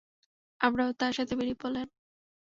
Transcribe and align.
আমরাও 0.61 0.91
তার 0.93 1.13
সাথে 1.13 1.33
বেরিয়ে 1.35 1.61
পড়লাম। 1.61 1.87